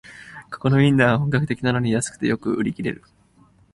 [0.51, 3.03] ここのウインナーは本格的なのに安くてよく売り切れる